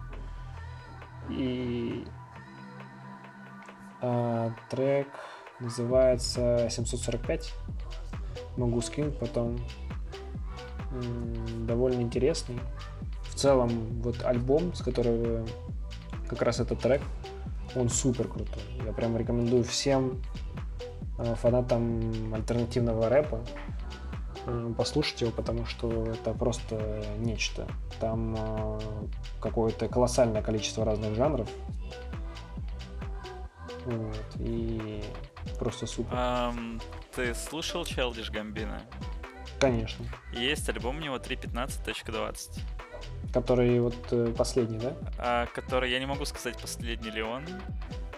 [1.30, 2.04] И
[4.02, 5.08] а, трек
[5.60, 7.52] называется 745.
[8.56, 9.58] Могу скинуть потом.
[11.66, 12.58] Довольно интересный.
[13.24, 13.68] В целом,
[14.02, 15.46] вот альбом, с которого
[16.30, 17.02] как раз этот трек,
[17.74, 18.62] он супер крутой.
[18.86, 20.22] Я прям рекомендую всем
[21.18, 23.40] э, фанатам альтернативного рэпа
[24.46, 27.66] э, послушать его, потому что это просто нечто.
[27.98, 28.80] Там э,
[29.40, 31.48] какое-то колоссальное количество разных жанров.
[33.86, 35.02] Вот, и
[35.58, 36.12] просто супер.
[36.12, 36.80] Ам,
[37.14, 38.80] ты слушал Childish Gambino?
[39.58, 40.04] Конечно.
[40.32, 42.60] Есть альбом у него 3.15.20,
[43.32, 44.94] Который вот э, последний, да?
[45.18, 47.44] а, который, я не могу сказать, последний ли он,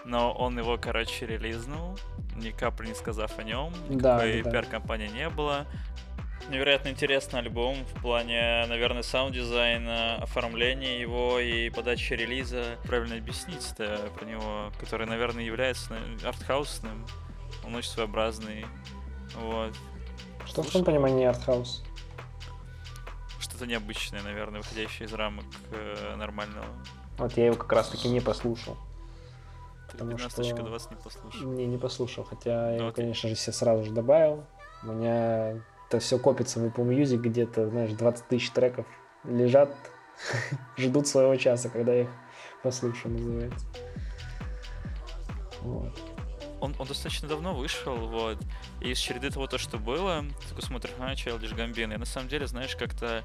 [0.05, 1.97] но он его, короче, релизнул,
[2.35, 4.51] ни капли не сказав о нем, никакой да, да.
[4.51, 5.67] пиар-кампании не было.
[6.49, 12.77] Невероятно интересный альбом в плане, наверное, саунд-дизайна, оформления его и подачи релиза.
[12.83, 17.05] Правильно объяснить-то про него, который, наверное, является артхаусным.
[17.65, 18.65] Он очень своеобразный.
[19.37, 19.73] Вот.
[20.45, 20.83] Что в Слушал.
[20.83, 21.83] том понимании артхаус?
[23.63, 26.65] Что-то необычное, наверное, выходящее из рамок э, нормального.
[27.17, 28.75] Вот я его как раз таки не послушал.
[29.89, 31.47] Ты Потому что- 15.20 не послушал.
[31.47, 34.43] Не, не послушал, хотя я Ну, его, конечно же, все сразу же добавил.
[34.83, 38.85] У меня это все копится в Apple Music, где-то, знаешь, 20 тысяч треков
[39.23, 39.73] лежат,
[40.77, 42.09] ждут своего часа, когда их
[42.63, 43.65] послушаю, называется.
[45.61, 45.93] Вот.
[46.63, 48.37] Он, он достаточно давно вышел, вот.
[48.79, 51.91] И из череды того, то, что было, такой смотришь, а, Childish Gambino.
[51.91, 53.21] Я на самом деле, знаешь, как-то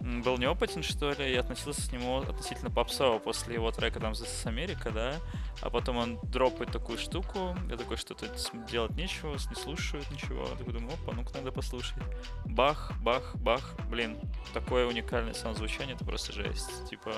[0.00, 4.24] был неопытен, что ли, и относился к нему относительно попсово после его трека там «This
[4.24, 5.14] is America», да,
[5.62, 10.46] а потом он дропает такую штуку, я такой, что-то с- делать нечего, не слушают ничего,
[10.48, 11.98] я такой думаю, опа, ну-ка надо послушать.
[12.46, 14.18] Бах, бах, бах, блин,
[14.54, 17.12] такое уникальное саунд-звучание, это просто жесть, типа,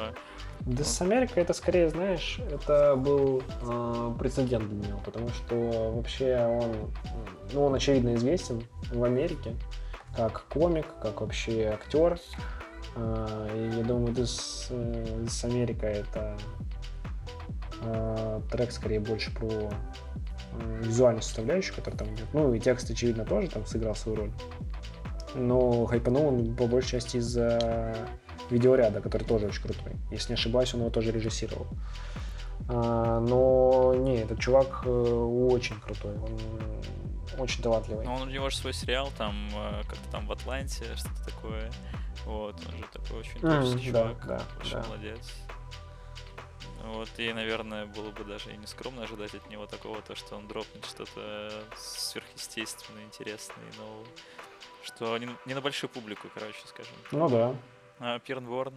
[0.60, 6.36] Да с Америка это скорее, знаешь, это был э, прецедент для него, потому что вообще
[6.44, 6.92] он,
[7.52, 9.54] ну, он очевидно известен в Америке
[10.16, 12.18] как комик, как вообще актер.
[12.96, 16.36] Э, я думаю, This, э, This America это
[17.82, 22.26] э, трек скорее больше про э, визуальную составляющую, которая там идет.
[22.32, 24.32] Ну и текст, очевидно, тоже там сыграл свою роль.
[25.34, 27.96] Но хайпанул он по большей части из-за
[28.50, 29.92] видеоряда, который тоже очень крутой.
[30.10, 31.66] Если не ошибаюсь, он его тоже режиссировал.
[32.68, 36.38] Но не, этот чувак э, очень крутой, он
[37.38, 38.04] очень талантливый.
[38.04, 41.70] Ну, он, у него же свой сериал, там, э, как-то там в Атланте, что-то такое.
[42.24, 44.88] Вот, он же такой очень да, чувак, да, большой да.
[44.88, 45.32] молодец.
[46.84, 50.36] Вот, и, наверное, было бы даже и не скромно ожидать от него такого, то, что
[50.36, 54.06] он дропнет что-то сверхъестественное, интересное и новое.
[54.82, 56.94] Что не, не на большую публику, короче, скажем.
[57.12, 57.54] Ну да.
[58.00, 58.74] А Пирнворн?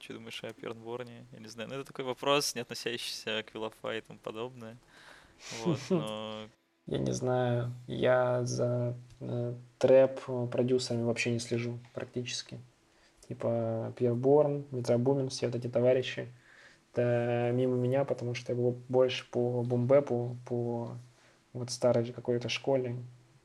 [0.00, 1.26] Что думаешь о Пирнворне?
[1.32, 1.68] Я не знаю.
[1.68, 4.76] Ну, это такой вопрос, не относящийся к Вилофа и тому подобное.
[5.50, 6.48] Вот, но
[6.86, 12.58] Я не знаю, я за э, трэп продюсерами вообще не слежу практически.
[13.28, 16.28] Типа Пьер Борн, Метробумин, все вот эти товарищи.
[16.92, 20.96] Это мимо меня, потому что я был больше по бумбэпу, по
[21.52, 22.96] вот старой какой-то школе,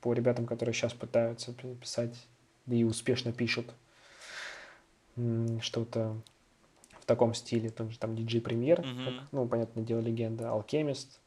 [0.02, 2.16] по ребятам, которые сейчас пытаются пи- писать
[2.66, 3.68] и успешно пишут
[5.62, 6.16] что-то
[7.06, 7.70] в таком стиле.
[7.70, 9.06] Там же там DJ Премьер, Мгм.
[9.06, 11.22] как, ну, понятное дело, легенда, Алкемист,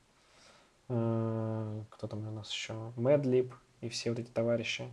[0.88, 2.75] Э, кто там у нас еще?
[2.97, 4.88] Мэдлиб и все вот эти товарищи.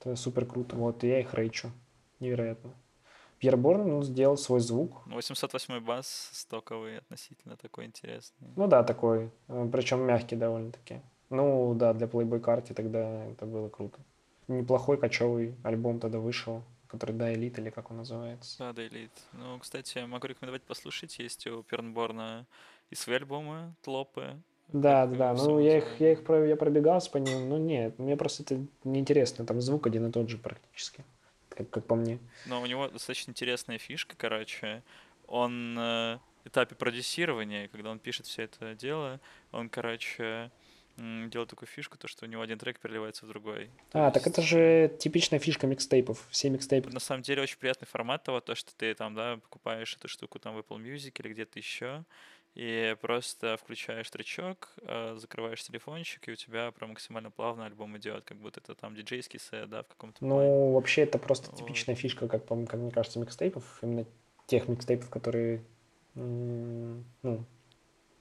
[0.00, 0.76] Это супер круто.
[0.76, 1.70] Вот, и я их рейчу.
[2.20, 2.72] Невероятно.
[3.38, 5.02] Пьер Борн ну, сделал свой звук.
[5.06, 8.48] 808 бас стоковый относительно такой интересный.
[8.56, 9.30] Ну да, такой.
[9.46, 11.00] Причем мягкий довольно-таки.
[11.28, 13.98] Ну да, для Playboy карте тогда это было круто.
[14.48, 18.58] Неплохой кочевый альбом тогда вышел, который Да Элит или как он называется.
[18.58, 19.10] Да, да, Элит.
[19.32, 21.18] Ну, кстати, могу рекомендовать послушать.
[21.18, 22.46] Есть у Пернборна
[22.90, 24.36] и свои альбомы, тлопы.
[24.68, 27.98] Да, да, э, ну я их, я их про- я пробегался по ним, но нет,
[27.98, 31.04] мне просто это неинтересно, там звук один и тот же практически,
[31.50, 32.18] как, как по мне.
[32.46, 34.82] Но у него достаточно интересная фишка, короче.
[35.26, 39.20] Он на этапе продюсирования, когда он пишет все это дело,
[39.52, 40.50] он, короче,
[40.98, 43.70] м, делает такую фишку, то, что у него один трек переливается в другой.
[43.90, 46.90] То А, так есть- это же типичная фишка микстейпов, все микстейпы.
[46.90, 50.38] На самом деле очень приятный формат того, то, что ты там, да, покупаешь эту штуку
[50.38, 52.04] там в Apple Music или где-то еще,
[52.54, 58.24] и просто включаешь тречок, э, закрываешь телефончик, и у тебя прям максимально плавно альбом идет,
[58.24, 60.34] как будто это там диджейский сет, да, в каком-то плане.
[60.50, 61.58] Ну, вообще это просто Вот.
[61.58, 64.04] типичная фишка, как, по- как мне кажется, микстейпов, именно
[64.46, 65.64] тех микстейпов, которые,
[66.14, 67.44] ну,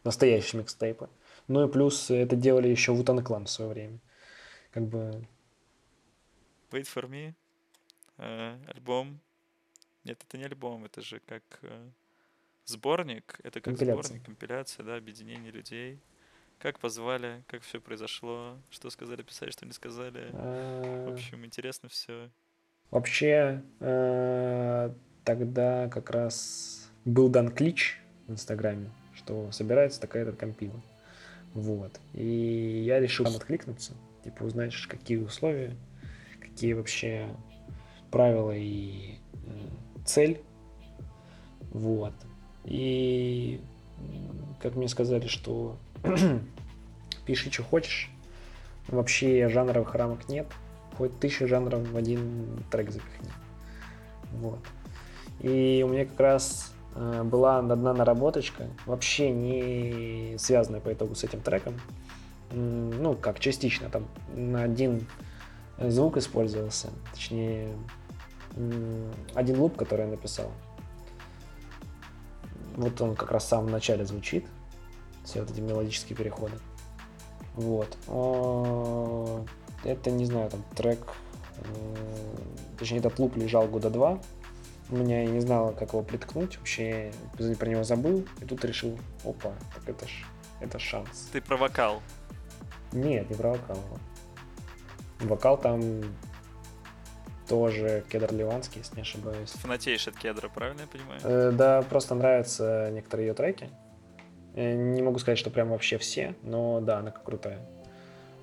[0.06, 1.10] настоящие микстейпы.
[1.48, 4.00] Ну и плюс это делали еще Вутан Клан в свое время.
[4.72, 5.26] Как бы,
[6.72, 7.34] Wait for me,
[8.18, 9.20] э, альбом.
[10.06, 11.90] Нет, это не альбом, это же как э,
[12.66, 14.04] сборник, это как Компиляция.
[14.04, 16.00] сборник, компиляция, да, объединение людей.
[16.60, 20.30] Как позвали, как все произошло, что сказали, писали, что не сказали.
[20.32, 22.30] В э, общем, интересно все.
[22.90, 24.94] Вообще, э,
[25.26, 30.82] тогда как раз был дан клич в Инстаграме, что собирается такая-то компила.
[31.54, 32.00] Вот.
[32.14, 35.76] И я решил там откликнуться, типа узнать, какие условия,
[36.40, 37.28] какие вообще
[38.10, 39.68] правила и э,
[40.06, 40.42] цель.
[41.72, 42.14] Вот.
[42.66, 43.62] И
[44.62, 45.78] как мне сказали, что
[47.26, 48.10] пиши, что хочешь.
[48.88, 50.48] Вообще жанровых рамок нет.
[50.98, 53.30] Хоть тысячу жанров в один трек запихни.
[54.34, 54.60] Вот.
[55.40, 61.42] И у меня как раз была одна наработочка, вообще не связанная по итогу с этим
[61.42, 61.80] треком.
[62.52, 65.08] Ну, как частично, там на один
[65.80, 67.70] звук использовался, точнее,
[69.34, 70.52] один луп, который я написал.
[72.76, 74.46] Вот он как раз в самом начале звучит,
[75.24, 76.54] все вот эти мелодические переходы.
[77.56, 77.98] Вот.
[78.08, 79.46] О,
[79.84, 81.00] Это, не знаю, там трек,
[81.58, 81.64] э,
[82.78, 84.20] точнее, этот луп лежал года два.
[84.92, 88.26] У меня я не знала, как его приткнуть, вообще я про него забыл.
[88.42, 90.26] И тут решил, опа, так это ж,
[90.60, 91.30] это шанс.
[91.32, 92.02] Ты про вокал.
[92.92, 93.80] Нет, не про вокал.
[95.22, 95.82] Вокал там
[97.48, 99.52] тоже Кедр Ливанский, если не ошибаюсь.
[99.52, 101.20] Фанатеешь от кедра, правильно я понимаю?
[101.24, 103.70] Э, Да, просто нравятся некоторые ее треки.
[104.56, 107.60] Э, Не могу сказать, что прям вообще все, но да, она крутая.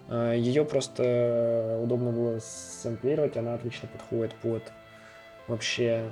[0.09, 4.63] Э, Ее просто удобно было сэмплировать, она отлично подходит под
[5.47, 6.11] вообще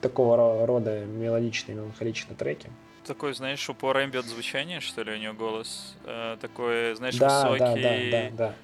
[0.00, 2.68] такого ро- рода мелодичные, меланхоличные треки.
[3.06, 5.96] Такой, знаешь, упор ambient звучание, что ли, у нее голос?
[6.04, 7.82] Э, такой, знаешь, Да, высокий.
[7.82, 8.54] да, да, да, да.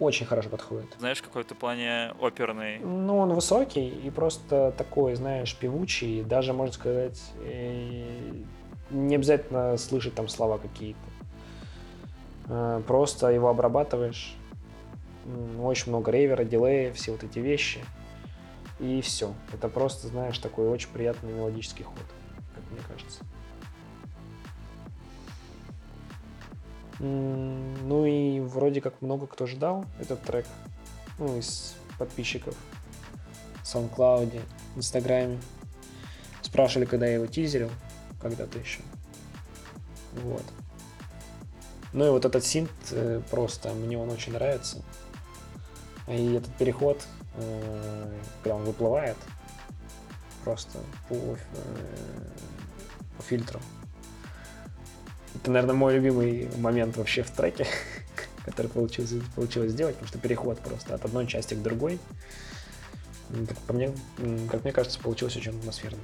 [0.00, 0.88] Очень хорошо подходит.
[0.98, 2.78] Знаешь, какой-то плане оперный.
[2.78, 6.22] Ну, он высокий и просто такой, знаешь, певучий.
[6.22, 8.32] Даже, можно сказать, э,
[8.90, 10.98] не обязательно слышать там слова какие-то.
[12.48, 14.34] Э, Просто его обрабатываешь.
[15.60, 17.80] Очень много ревера, дилея, все вот эти вещи.
[18.80, 19.34] И все.
[19.52, 21.98] Это просто, знаешь, такой очень приятный мелодический ход,
[22.54, 23.24] как мне кажется.
[26.98, 30.46] Ну и вроде как много кто ждал этот трек.
[31.18, 32.56] Ну, из подписчиков.
[33.62, 34.40] В SoundCloud,
[34.74, 35.38] в Инстаграме.
[36.42, 37.70] Спрашивали, когда я его тизерил.
[38.20, 38.80] Когда-то еще.
[40.22, 40.44] Вот.
[41.92, 44.82] Ну и вот этот синт э, просто, мне он очень нравится.
[46.08, 47.06] И этот переход,
[47.36, 48.18] э,
[48.50, 49.16] он выплывает,
[50.44, 51.36] просто по, э,
[53.16, 53.60] по фильтру.
[55.34, 57.66] Это, наверное, мой любимый момент вообще в треке,
[58.44, 61.98] который получилось, получилось сделать, потому что переход просто от одной части к другой.
[63.30, 63.92] М, Так, по мне,
[64.50, 65.98] как мне кажется, получилось очень атмосферно.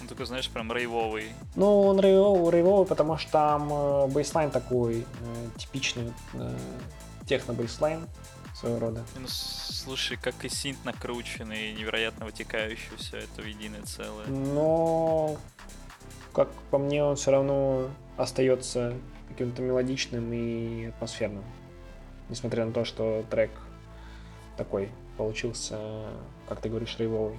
[0.00, 1.32] Он такой, знаешь, прям рейвовый.
[1.56, 5.04] Ну, он рейвовый, рейвовый, потому что там э, бейслайн такой э,
[5.58, 6.56] типичный э,
[7.26, 8.06] техно-бейслайн
[8.56, 9.04] своего рода.
[9.16, 14.26] Ну, слушай, как и синт накрученный, невероятно вытекающий все это в единое целое.
[14.26, 15.36] Но,
[16.32, 18.94] как по мне, он все равно остается
[19.28, 21.44] каким-то мелодичным и атмосферным.
[22.28, 23.50] Несмотря на то, что трек
[24.56, 25.78] такой получился,
[26.48, 27.38] как ты говоришь, рейвовый.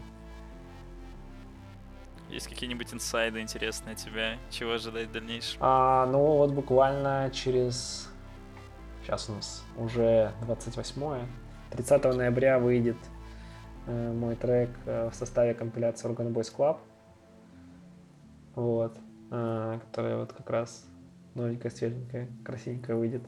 [2.30, 4.38] Есть какие-нибудь инсайды интересные тебя?
[4.50, 5.58] Чего ожидать в дальнейшем?
[5.62, 8.10] А, ну вот буквально через...
[9.08, 11.28] Сейчас у нас уже 28
[11.72, 12.98] 30 ноября выйдет
[13.86, 16.78] э, мой трек э, в составе компиляции Organ Boys Club.
[18.56, 18.98] Вот.
[19.32, 20.86] э, которая вот как раз
[21.36, 23.22] новенькая, свеженькая, красивенькая выйдет.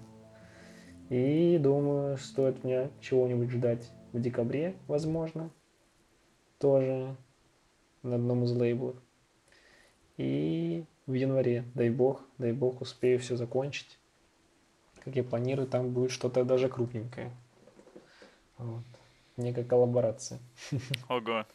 [1.07, 5.49] И думаю, стоит мне чего-нибудь ждать в декабре, возможно,
[6.57, 7.15] тоже
[8.03, 8.97] на одном из лейблов.
[10.17, 13.98] И в январе, дай бог, дай бог, успею все закончить
[15.03, 17.31] как я планирую, там будет что-то даже крупненькое.
[18.57, 18.83] Вот.
[19.37, 20.39] Некая коллаборация.
[21.09, 21.45] Ого.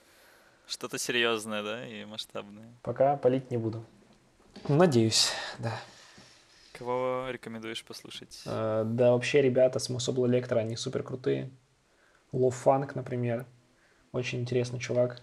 [0.67, 2.73] Что-то серьезное, да, и масштабное.
[2.83, 3.85] Пока палить не буду.
[4.69, 5.79] Ну, надеюсь, да.
[6.73, 8.43] Кого рекомендуешь послушать?
[8.47, 11.51] А, да, вообще ребята с Мусобла Лектора, они супер крутые.
[12.33, 13.47] Лов Фанк, например.
[14.13, 15.23] Очень интересный чувак.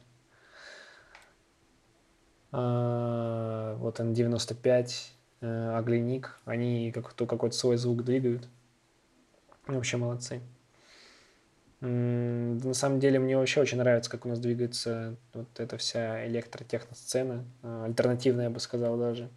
[2.51, 8.47] А, вот он 95 Э, Огляник, они как-то какой-то свой звук двигают.
[9.67, 10.41] Ну, вообще молодцы.
[11.79, 16.95] На самом деле мне вообще очень нравится, как у нас двигается вот эта вся электротехно
[16.95, 19.29] сцена, э, альтернативная, я бы сказал даже.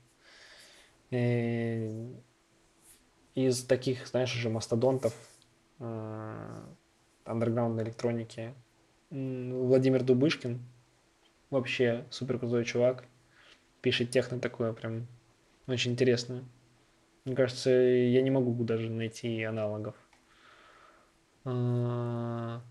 [1.10, 2.12] Э,
[3.34, 5.14] из таких, знаешь, уже мастодонтов
[7.24, 8.54] андерграундной электроники
[9.10, 10.60] Владимир Дубышкин,
[11.50, 13.04] вообще супер крутой чувак,
[13.80, 15.08] пишет техно такое прям
[15.66, 16.44] очень интересное.
[17.24, 19.94] Мне кажется, я не могу даже найти аналогов.
[21.44, 22.62] А,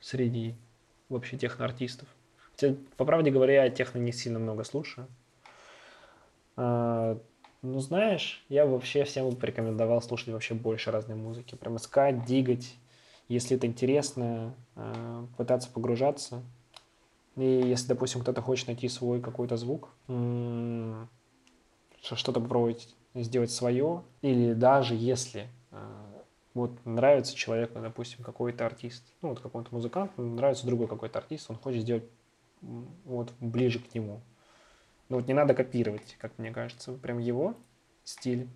[0.00, 0.56] Среди
[1.08, 2.08] вообще техно-артистов.
[2.52, 5.08] Хотя, по правде говоря, я техно не сильно много слушаю.
[6.56, 7.18] А,
[7.62, 11.54] Ну, знаешь, я вообще всем бы порекомендовал слушать вообще больше разной музыки.
[11.56, 12.74] Прям искать, дигать.
[13.28, 16.42] Если это интересно, а, пытаться погружаться.
[17.36, 19.90] И если, допустим, кто-то хочет найти свой какой-то звук,
[22.02, 26.22] что-то попробовать сделать свое, или даже если а,
[26.54, 31.56] вот нравится человеку, допустим, какой-то артист, ну вот какой-то музыкант, нравится другой какой-то артист, он
[31.56, 32.04] хочет сделать
[32.60, 34.20] вот ближе к нему.
[35.08, 37.56] Но вот не надо копировать, как мне кажется, прям его
[38.04, 38.48] стиль.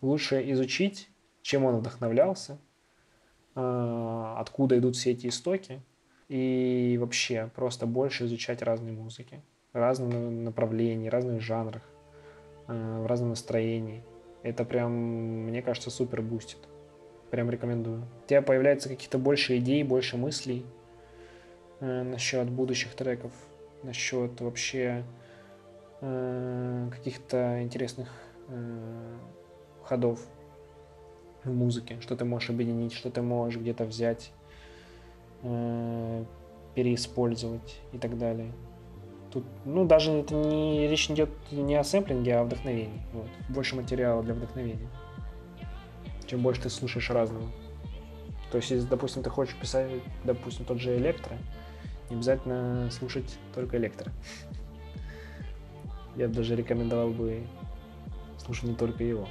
[0.00, 1.08] Лучше изучить,
[1.42, 2.58] чем он вдохновлялся,
[3.54, 5.82] а, откуда идут все эти истоки,
[6.28, 11.82] и вообще просто больше изучать разные музыки, разных на- направлений, разных жанрах,
[12.66, 14.04] а, в разном настроении.
[14.42, 16.58] Это прям, мне кажется, супер бустит.
[17.30, 18.06] Прям рекомендую.
[18.24, 20.64] У тебя появляются какие-то больше идей, больше мыслей
[21.80, 23.32] э, насчет будущих треков,
[23.82, 25.04] насчет вообще
[26.00, 28.08] э, каких-то интересных
[28.48, 29.18] э,
[29.82, 30.20] ходов
[31.44, 34.32] в музыке, что ты можешь объединить, что ты можешь где-то взять,
[35.42, 36.24] э,
[36.74, 38.52] переиспользовать и так далее.
[39.32, 43.02] Тут, ну, даже это не, речь идет не о сэмплинге, а о вдохновении.
[43.12, 43.28] Вот.
[43.48, 44.88] Больше материала для вдохновения.
[46.26, 47.46] Чем больше ты слушаешь разного.
[48.50, 49.90] То есть, если, допустим, ты хочешь писать,
[50.24, 51.36] допустим, тот же электро,
[52.08, 54.10] не обязательно слушать только электро.
[56.16, 57.46] Я бы даже рекомендовал бы
[58.38, 59.28] слушать не только его.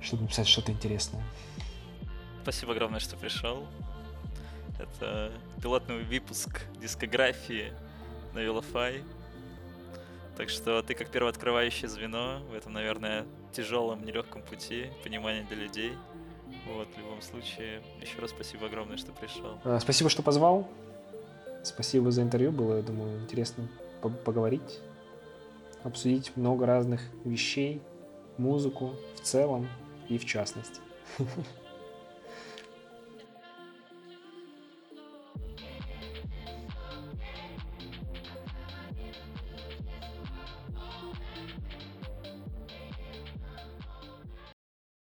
[0.00, 1.22] Чтобы написать что-то интересное.
[2.42, 3.66] Спасибо огромное, что пришел.
[4.80, 7.72] Это пилотный выпуск дискографии
[8.34, 9.02] на Велофай.
[10.36, 15.92] Так что ты как первооткрывающее звено в этом, наверное, тяжелом, нелегком пути, понимания для людей.
[16.66, 19.58] Вот, в любом случае, еще раз спасибо огромное, что пришел.
[19.64, 20.68] А, Спасибо, что позвал.
[21.62, 22.52] Спасибо за интервью.
[22.52, 23.68] Было, я думаю, интересно
[24.00, 24.80] по- поговорить,
[25.82, 27.82] обсудить много разных вещей,
[28.38, 29.68] музыку в целом
[30.08, 30.80] и в частности.